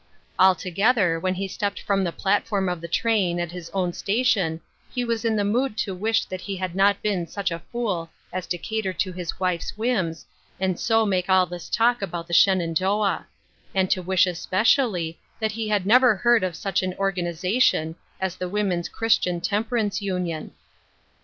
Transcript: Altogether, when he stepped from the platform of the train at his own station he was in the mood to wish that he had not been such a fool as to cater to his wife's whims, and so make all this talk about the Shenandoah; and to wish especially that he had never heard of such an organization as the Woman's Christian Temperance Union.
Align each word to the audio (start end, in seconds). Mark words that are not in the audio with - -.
Altogether, 0.39 1.19
when 1.19 1.35
he 1.35 1.47
stepped 1.47 1.79
from 1.79 2.03
the 2.03 2.11
platform 2.11 2.67
of 2.67 2.81
the 2.81 2.87
train 2.87 3.39
at 3.39 3.51
his 3.51 3.69
own 3.69 3.93
station 3.93 4.59
he 4.91 5.05
was 5.05 5.23
in 5.23 5.35
the 5.35 5.43
mood 5.43 5.77
to 5.77 5.93
wish 5.93 6.25
that 6.25 6.41
he 6.41 6.57
had 6.57 6.73
not 6.75 7.03
been 7.03 7.27
such 7.27 7.51
a 7.51 7.61
fool 7.71 8.09
as 8.33 8.47
to 8.47 8.57
cater 8.57 8.93
to 8.93 9.11
his 9.13 9.39
wife's 9.39 9.77
whims, 9.77 10.25
and 10.59 10.79
so 10.79 11.05
make 11.05 11.29
all 11.29 11.45
this 11.45 11.69
talk 11.69 12.01
about 12.01 12.25
the 12.27 12.33
Shenandoah; 12.33 13.27
and 13.75 13.91
to 13.91 14.01
wish 14.01 14.25
especially 14.25 15.19
that 15.39 15.51
he 15.51 15.67
had 15.67 15.85
never 15.85 16.15
heard 16.15 16.43
of 16.43 16.55
such 16.55 16.81
an 16.81 16.95
organization 16.95 17.95
as 18.19 18.35
the 18.37 18.49
Woman's 18.49 18.89
Christian 18.89 19.39
Temperance 19.39 20.01
Union. 20.01 20.53